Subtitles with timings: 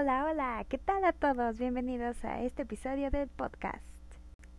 [0.00, 1.58] Hola, hola, ¿qué tal a todos?
[1.58, 3.82] Bienvenidos a este episodio del podcast.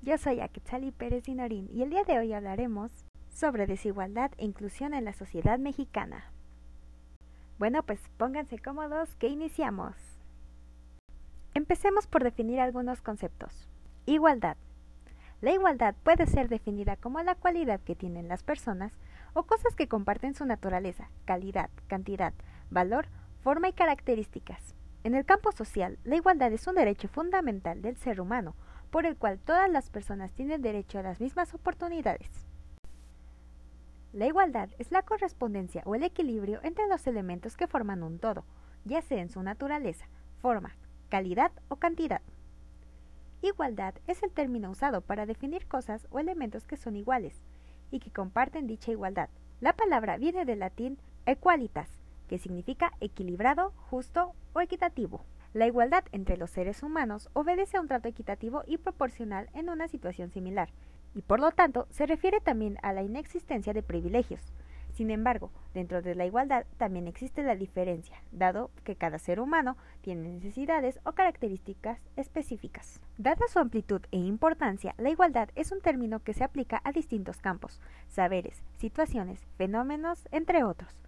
[0.02, 2.92] Yo soy Aquetzali Pérez Dinorín y el día de hoy hablaremos
[3.30, 6.30] sobre desigualdad e inclusión en la sociedad mexicana.
[7.58, 9.96] Bueno, pues pónganse cómodos que iniciamos.
[11.54, 13.70] Empecemos por definir algunos conceptos.
[14.06, 14.58] Igualdad.
[15.40, 18.92] La igualdad puede ser definida como la cualidad que tienen las personas
[19.34, 22.34] o cosas que comparten su naturaleza, calidad, cantidad,
[22.72, 23.08] valor,
[23.42, 24.76] forma y características.
[25.04, 28.54] En el campo social, la igualdad es un derecho fundamental del ser humano,
[28.92, 32.30] por el cual todas las personas tienen derecho a las mismas oportunidades.
[34.12, 38.44] La igualdad es la correspondencia o el equilibrio entre los elementos que forman un todo,
[38.84, 40.08] ya sea en su naturaleza,
[40.42, 40.76] forma,
[41.10, 42.22] calidad o cantidad.
[43.42, 47.40] Igualdad es el término usado para definir cosas o elementos que son iguales
[47.90, 49.30] y que comparten dicha igualdad.
[49.62, 51.99] La palabra viene del latín equalitas,
[52.30, 55.26] que significa equilibrado, justo o equitativo.
[55.52, 59.90] La igualdad entre los seres humanos obedece a un trato equitativo y proporcional en una
[59.90, 60.70] situación similar,
[61.14, 64.54] y por lo tanto se refiere también a la inexistencia de privilegios,
[64.92, 69.78] sin embargo, dentro de la igualdad también existe la diferencia, dado que cada ser humano
[70.02, 73.00] tiene necesidades o características específicas.
[73.18, 77.40] Dada su amplitud e importancia, la igualdad es un término que se aplica a distintos
[77.40, 81.00] campos, saberes, situaciones, fenómenos, entre otros.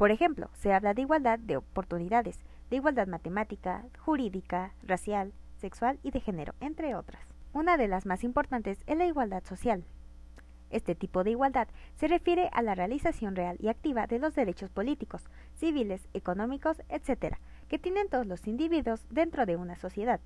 [0.00, 2.38] Por ejemplo, se habla de igualdad de oportunidades,
[2.70, 7.22] de igualdad matemática, jurídica, racial, sexual y de género, entre otras.
[7.52, 9.84] Una de las más importantes es la igualdad social,
[10.70, 14.70] este tipo de igualdad se refiere a la realización real y activa de los derechos
[14.70, 15.22] políticos,
[15.56, 17.36] civiles, económicos, etc.,
[17.68, 20.20] que tienen todos los individuos dentro de una sociedad,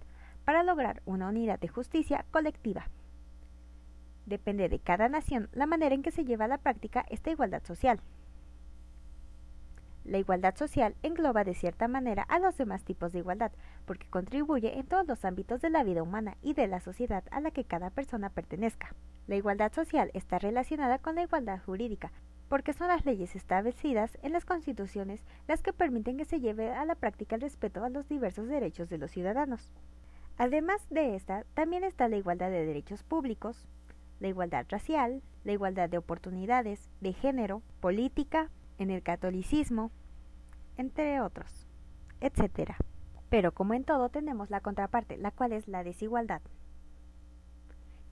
[0.44, 2.86] para lograr una unidad de justicia colectiva.
[4.24, 7.64] Depende de cada nación la manera en que se lleva a la práctica esta igualdad
[7.64, 7.98] social.
[10.04, 13.52] La igualdad social engloba de cierta manera a los demás tipos de igualdad,
[13.86, 17.40] porque contribuye en todos los ámbitos de la vida humana y de la sociedad a
[17.40, 18.94] la que cada persona pertenezca.
[19.26, 22.12] La igualdad social está relacionada con la igualdad jurídica,
[22.50, 26.84] porque son las leyes establecidas en las constituciones las que permiten que se lleve a
[26.84, 29.72] la práctica el respeto a los diversos derechos de los ciudadanos.
[30.36, 33.66] Además de esta, también está la igualdad de derechos públicos,
[34.20, 39.90] la igualdad racial, la igualdad de oportunidades, de género, política, en el catolicismo,
[40.76, 41.66] entre otros,
[42.20, 42.72] etc.
[43.28, 46.42] Pero como en todo tenemos la contraparte, la cual es la desigualdad.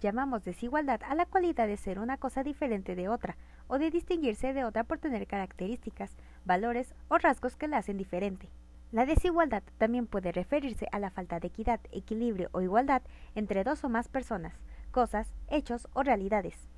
[0.00, 3.36] Llamamos desigualdad a la cualidad de ser una cosa diferente de otra,
[3.68, 8.50] o de distinguirse de otra por tener características, valores o rasgos que la hacen diferente.
[8.90, 13.02] La desigualdad también puede referirse a la falta de equidad, equilibrio o igualdad
[13.34, 14.52] entre dos o más personas,
[14.90, 16.68] cosas, hechos o realidades.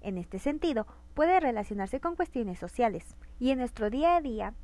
[0.00, 4.54] En este sentido, puede relacionarse con cuestiones sociales, y en nuestro día a día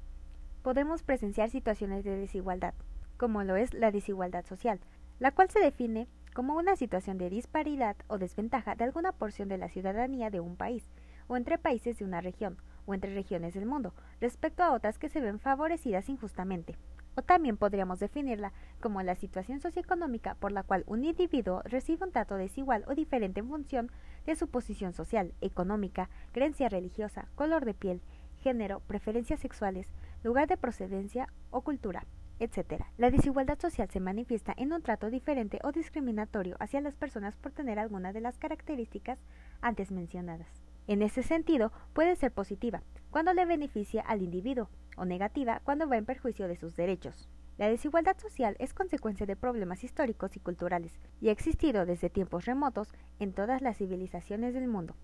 [0.63, 2.75] podemos presenciar situaciones de desigualdad,
[3.17, 4.81] como lo es la desigualdad social,
[5.19, 9.59] la cual se define como una situación de disparidad o desventaja de alguna porción de
[9.59, 10.85] la ciudadanía de un país,
[11.29, 12.57] o entre países de una región,
[12.87, 16.77] o entre regiones del mundo, respecto a otras que se ven favorecidas injustamente.
[17.15, 22.13] O también podríamos definirla como la situación socioeconómica por la cual un individuo recibe un
[22.13, 23.91] trato desigual o diferente en función
[24.27, 28.01] de su posición social, económica, creencia religiosa, color de piel,
[28.41, 29.87] género, preferencias sexuales,
[30.23, 32.07] lugar de procedencia o cultura,
[32.39, 32.85] etc.
[32.99, 37.53] La desigualdad social se manifiesta en un trato diferente o discriminatorio hacia las personas por
[37.53, 39.19] tener alguna de las características
[39.61, 40.49] antes mencionadas.
[40.89, 45.97] En ese sentido, puede ser positiva, cuando le beneficia al individuo, o negativa cuando va
[45.97, 47.29] en perjuicio de sus derechos.
[47.59, 52.47] La desigualdad social es consecuencia de problemas históricos y culturales y ha existido desde tiempos
[52.47, 54.97] remotos en todas las civilizaciones del mundo.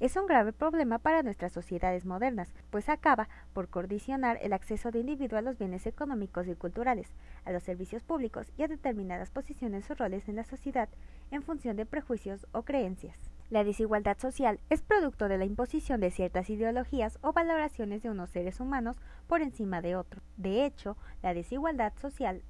[0.00, 5.00] Es un grave problema para nuestras sociedades modernas, pues acaba por condicionar el acceso de
[5.00, 7.08] individuo a los bienes económicos y culturales,
[7.44, 10.88] a los servicios públicos y a determinadas posiciones o roles en la sociedad
[11.32, 13.27] en función de prejuicios o creencias.
[13.50, 18.28] La desigualdad social es producto de la imposición de ciertas ideologías o valoraciones de unos
[18.28, 20.22] seres humanos por encima de otros.
[20.36, 22.42] De hecho, la desigualdad social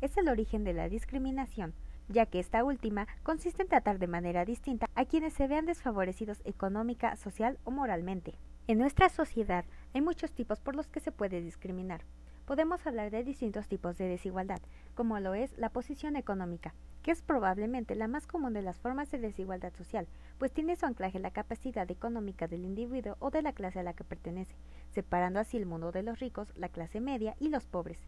[0.00, 1.74] es el origen de la discriminación,
[2.08, 6.40] ya que esta última consiste en tratar de manera distinta a quienes se vean desfavorecidos
[6.44, 8.38] económica, social o moralmente.
[8.68, 12.02] En nuestra sociedad hay muchos tipos por los que se puede discriminar.
[12.44, 14.60] Podemos hablar de distintos tipos de desigualdad,
[14.94, 19.10] como lo es la posición económica, que es probablemente la más común de las formas
[19.10, 20.06] de desigualdad social,
[20.38, 23.82] pues tiene su anclaje en la capacidad económica del individuo o de la clase a
[23.82, 24.54] la que pertenece,
[24.90, 27.98] separando así el mundo de los ricos, la clase media y los pobres.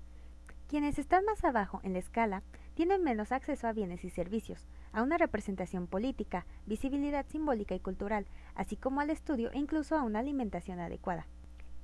[0.68, 2.42] Quienes están más abajo en la escala
[2.74, 8.26] tienen menos acceso a bienes y servicios, a una representación política, visibilidad simbólica y cultural,
[8.54, 11.26] así como al estudio e incluso a una alimentación adecuada.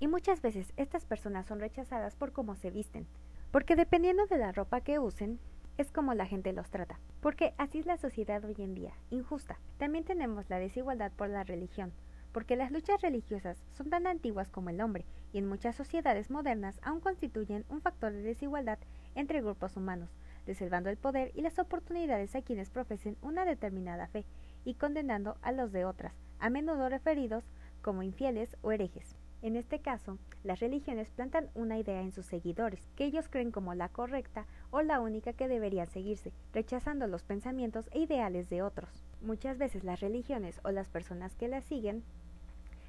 [0.00, 3.06] Y muchas veces estas personas son rechazadas por cómo se visten,
[3.50, 5.40] Porque dependiendo de la ropa que usen,
[5.80, 7.00] es como la gente los trata.
[7.20, 9.58] Porque así es la sociedad hoy en día, injusta.
[9.78, 11.92] También tenemos la desigualdad por la religión,
[12.32, 16.78] porque las luchas religiosas son tan antiguas como el hombre y en muchas sociedades modernas
[16.82, 18.78] aún constituyen un factor de desigualdad
[19.14, 20.10] entre grupos humanos,
[20.46, 24.26] reservando el poder y las oportunidades a quienes profesen una determinada fe
[24.64, 27.44] y condenando a los de otras, a menudo referidos
[27.82, 29.16] como infieles o herejes.
[29.42, 33.74] En este caso, las religiones plantan una idea en sus seguidores, que ellos creen como
[33.74, 39.02] la correcta o la única que debería seguirse, rechazando los pensamientos e ideales de otros.
[39.20, 42.02] Muchas veces las religiones o las personas que las siguen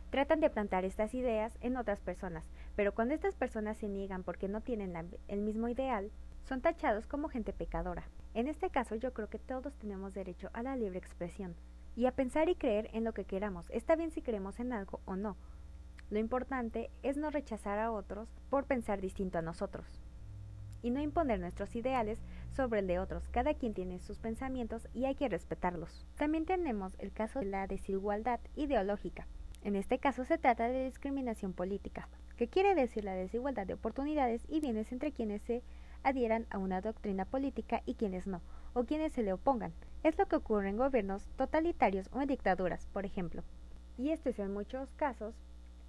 [0.09, 4.47] tratan de plantar estas ideas en otras personas, pero cuando estas personas se niegan porque
[4.47, 4.93] no tienen
[5.27, 6.11] el mismo ideal,
[6.43, 8.03] son tachados como gente pecadora.
[8.33, 11.55] En este caso yo creo que todos tenemos derecho a la libre expresión
[11.95, 13.69] y a pensar y creer en lo que queramos.
[13.69, 15.37] Está bien si creemos en algo o no,
[16.09, 20.01] lo importante es no rechazar a otros por pensar distinto a nosotros
[20.81, 22.19] y no imponer nuestros ideales
[22.49, 23.27] sobre el de otros.
[23.29, 26.05] Cada quien tiene sus pensamientos y hay que respetarlos.
[26.17, 29.27] También tenemos el caso de la desigualdad ideológica.
[29.63, 34.41] En este caso se trata de discriminación política, que quiere decir la desigualdad de oportunidades
[34.49, 35.61] y bienes entre quienes se
[36.03, 38.41] adhieran a una doctrina política y quienes no,
[38.73, 39.73] o quienes se le opongan.
[40.03, 43.43] Es lo que ocurre en gobiernos totalitarios o en dictaduras, por ejemplo.
[43.97, 45.35] Y esto es en muchos casos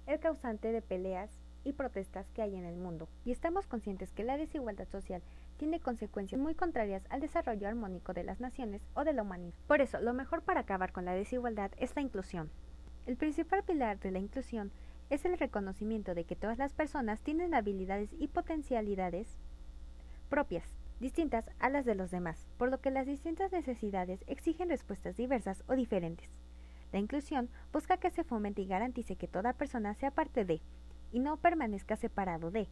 [0.05, 1.31] el causante de peleas
[1.63, 3.07] y protestas que hay en el mundo.
[3.25, 5.21] Y estamos conscientes que la desigualdad social
[5.57, 9.55] tiene consecuencias muy contrarias al desarrollo armónico de las naciones o de la humanidad.
[9.67, 12.49] Por eso, lo mejor para acabar con la desigualdad es la inclusión.
[13.05, 14.71] El principal pilar de la inclusión
[15.09, 19.27] es el reconocimiento de que todas las personas tienen habilidades y potencialidades
[20.29, 20.65] propias,
[20.99, 25.63] distintas a las de los demás, por lo que las distintas necesidades exigen respuestas diversas
[25.67, 26.29] o diferentes.
[26.91, 30.61] La inclusión busca que se fomente y garantice que toda persona sea parte de,
[31.13, 32.67] y no permanezca separado de.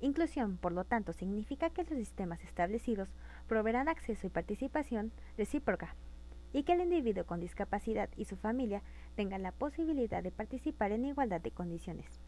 [0.00, 3.08] Inclusión, por lo tanto, significa que los sistemas establecidos
[3.48, 5.96] proveerán acceso y participación recíproca,
[6.52, 8.82] y que el individuo con discapacidad y su familia
[9.16, 12.20] tengan la posibilidad de participar en igualdad de condiciones.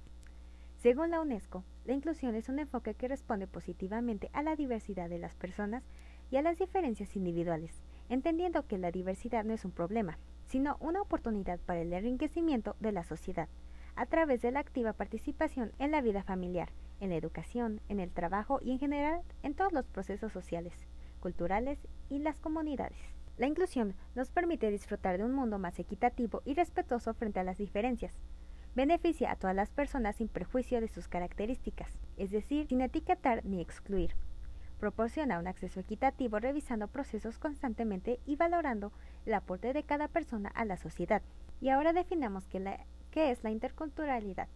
[0.79, 5.19] Según la UNESCO, la inclusión es un enfoque que responde positivamente a la diversidad de
[5.19, 5.85] las personas
[6.31, 11.03] y a las diferencias individuales, entendiendo que la diversidad no es un problema, sino una
[11.03, 13.49] oportunidad para el enriquecimiento de la sociedad,
[13.97, 16.71] a través de la activa participación en la vida familiar,
[17.01, 20.75] en la educación, en el trabajo y en general en todos los procesos sociales,
[21.21, 21.79] culturales
[22.09, 22.99] y las comunidades.
[23.39, 27.59] La inclusión nos permite disfrutar de un mundo más equitativo y respetuoso frente a las
[27.59, 28.19] diferencias.
[28.75, 33.61] Beneficia a todas las personas sin prejuicio de sus características, es decir, sin etiquetar ni
[33.61, 34.15] excluir.
[34.79, 38.93] Proporciona un acceso equitativo revisando procesos constantemente y valorando
[39.27, 41.23] el aporte de cada persona a la sociedad.
[41.61, 42.47] Y ahora definamos
[43.11, 44.49] qué, es la interculturalidad.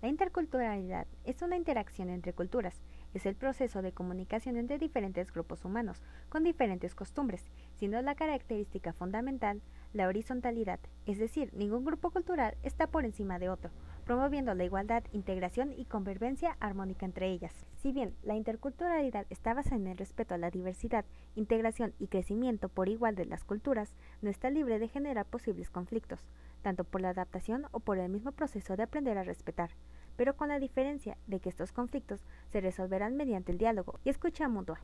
[0.00, 2.80] La interculturalidad es una interacción entre culturas,
[3.14, 7.44] es el proceso de comunicación entre diferentes grupos humanos con diferentes costumbres,
[7.74, 9.60] siendo la característica fundamental
[9.92, 13.70] la horizontalidad, es decir, ningún grupo cultural está por encima de otro,
[14.04, 17.54] promoviendo la igualdad, integración y convivencia armónica entre ellas.
[17.76, 21.04] Si bien la interculturalidad está basada en el respeto a la diversidad,
[21.34, 26.20] integración y crecimiento por igual de las culturas, no está libre de generar posibles conflictos,
[26.62, 29.70] tanto por la adaptación o por el mismo proceso de aprender a respetar,
[30.16, 34.48] pero con la diferencia de que estos conflictos se resolverán mediante el diálogo y escucha
[34.48, 34.80] mutua,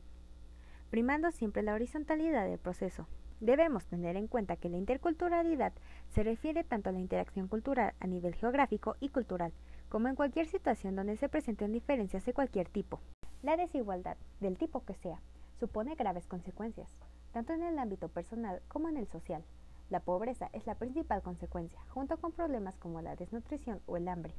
[0.89, 3.07] primando siempre la horizontalidad del proceso.
[3.41, 5.73] Debemos tener en cuenta que la interculturalidad
[6.09, 9.51] se refiere tanto a la interacción cultural a nivel geográfico y cultural,
[9.89, 13.01] como en cualquier situación donde se presenten diferencias de cualquier tipo.
[13.43, 15.19] La desigualdad, del tipo que sea,
[15.59, 16.89] supone graves consecuencias,
[17.33, 19.43] tanto en el ámbito personal como en el social.
[19.89, 24.33] La pobreza es la principal consecuencia, junto con problemas como la desnutrición o el hambre.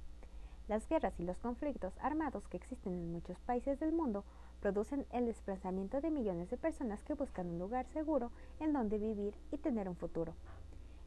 [0.66, 4.24] Las guerras y los conflictos armados que existen en muchos países del mundo
[4.60, 9.36] producen el desplazamiento de millones de personas que buscan un lugar seguro en donde vivir
[9.52, 10.34] y tener un futuro.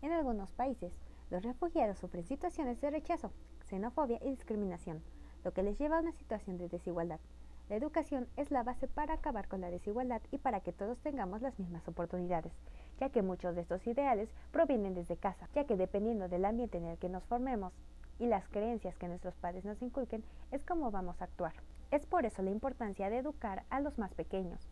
[0.01, 0.93] En algunos países,
[1.29, 3.33] los refugiados sufren situaciones de rechazo,
[3.65, 5.03] xenofobia y discriminación,
[5.43, 7.19] lo que les lleva a una situación de desigualdad.
[7.67, 11.41] La educación es la base para acabar con la desigualdad y para que todos tengamos
[11.41, 12.53] las mismas oportunidades,
[12.99, 16.85] ya que muchos de estos ideales provienen desde casa, ya que dependiendo del ambiente en
[16.85, 17.73] el que nos formemos
[18.19, 21.53] y las creencias que nuestros padres nos inculquen, es como vamos a actuar.
[21.91, 24.67] Es por eso la importancia de educar a los más pequeños,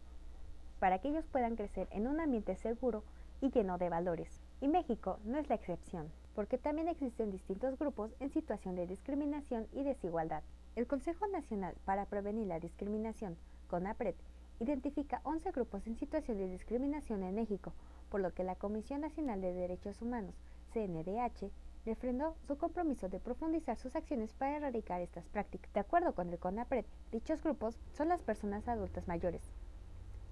[0.79, 3.03] para que ellos puedan crecer en un ambiente seguro
[3.41, 4.41] y lleno de valores.
[4.61, 9.67] Y México no es la excepción, porque también existen distintos grupos en situación de discriminación
[9.73, 10.43] y desigualdad.
[10.75, 13.37] El Consejo Nacional para Prevenir la Discriminación,
[13.69, 14.15] CONAPRED,
[14.59, 17.73] identifica 11 grupos en situación de discriminación en México,
[18.09, 20.35] por lo que la Comisión Nacional de Derechos Humanos,
[20.73, 21.51] CNDH,
[21.85, 25.71] refrendó su compromiso de profundizar sus acciones para erradicar estas prácticas.
[25.73, 29.41] De acuerdo con el CONAPRED, dichos grupos son las personas adultas mayores,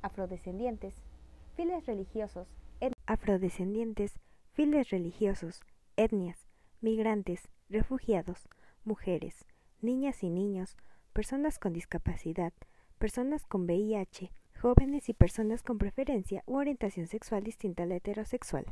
[0.01, 1.01] afrodescendientes,
[1.55, 2.47] files religiosos,
[3.05, 4.19] afrodescendientes,
[4.53, 5.61] files religiosos,
[5.95, 6.45] etnias,
[6.81, 8.49] migrantes, refugiados,
[8.83, 9.45] mujeres,
[9.81, 10.75] niñas y niños,
[11.13, 12.51] personas con discapacidad,
[12.97, 18.65] personas con VIH, jóvenes y personas con preferencia u orientación sexual distinta a la heterosexual.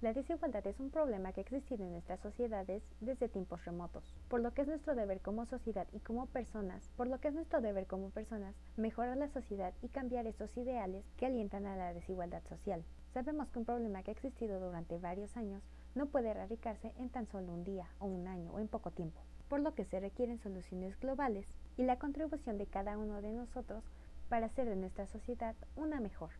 [0.00, 4.40] La desigualdad es un problema que ha existido en nuestras sociedades desde tiempos remotos, por
[4.40, 7.60] lo que es nuestro deber como sociedad y como personas, por lo que es nuestro
[7.60, 12.42] deber como personas mejorar la sociedad y cambiar esos ideales que alientan a la desigualdad
[12.48, 12.82] social.
[13.12, 15.62] Sabemos que un problema que ha existido durante varios años
[15.94, 19.20] no puede erradicarse en tan solo un día o un año o en poco tiempo,
[19.50, 21.46] por lo que se requieren soluciones globales
[21.76, 23.84] y la contribución de cada uno de nosotros
[24.30, 26.30] para hacer de nuestra sociedad una mejor.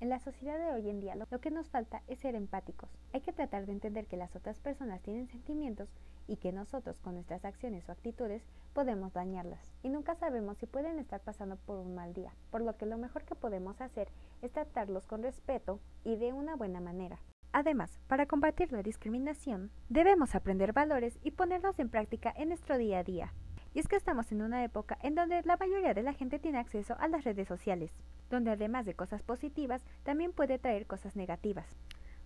[0.00, 2.90] En la sociedad de hoy en día lo que nos falta es ser empáticos.
[3.14, 5.88] Hay que tratar de entender que las otras personas tienen sentimientos
[6.26, 8.42] y que nosotros con nuestras acciones o actitudes
[8.74, 9.72] podemos dañarlas.
[9.82, 12.98] Y nunca sabemos si pueden estar pasando por un mal día, por lo que lo
[12.98, 14.08] mejor que podemos hacer
[14.42, 17.20] es tratarlos con respeto y de una buena manera.
[17.52, 22.98] Además, para combatir la discriminación, debemos aprender valores y ponerlos en práctica en nuestro día
[22.98, 23.32] a día.
[23.76, 26.56] Y es que estamos en una época en donde la mayoría de la gente tiene
[26.56, 27.92] acceso a las redes sociales,
[28.30, 31.76] donde además de cosas positivas, también puede traer cosas negativas.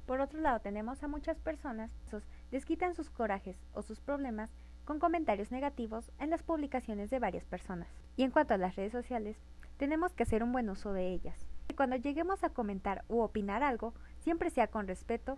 [0.07, 2.19] Por otro lado, tenemos a muchas personas que
[2.53, 4.49] desquitan sus corajes o sus problemas
[4.85, 7.89] con comentarios negativos en las publicaciones de varias personas.
[8.17, 9.37] Y en cuanto a las redes sociales,
[9.77, 11.49] tenemos que hacer un buen uso de ellas.
[11.69, 15.37] Y cuando lleguemos a comentar u opinar algo, siempre sea con respeto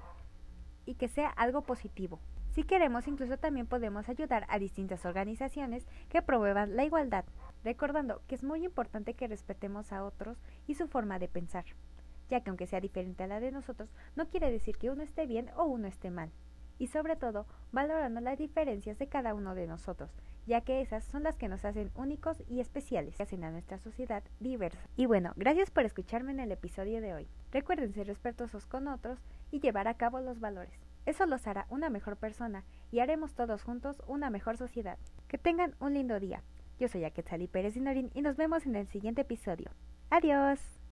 [0.85, 2.21] y que sea algo positivo.
[2.52, 7.25] Si queremos, incluso también podemos ayudar a distintas organizaciones que promuevan la igualdad,
[7.64, 11.64] recordando que es muy importante que respetemos a otros y su forma de pensar,
[12.28, 15.25] ya que aunque sea diferente a la de nosotros, no quiere decir que uno esté
[15.25, 16.30] bien o uno esté mal,
[16.78, 20.11] y sobre todo valorando las diferencias de cada uno de nosotros,
[20.47, 23.78] ya que esas son las que nos hacen únicos y especiales, que hacen a nuestra
[23.78, 24.87] sociedad diversa.
[24.94, 27.28] Y bueno, gracias por escucharme en el episodio de hoy.
[27.50, 30.92] Recuerden ser respetuosos con otros y llevar a cabo los valores.
[31.06, 34.99] Eso los hará una mejor persona y haremos todos juntos una mejor sociedad.
[35.28, 36.42] Que tengan un lindo día.
[36.78, 39.71] Yo soy Aquetzali Pérez Dinorín y nos vemos en el siguiente episodio.
[40.11, 40.80] Adiós.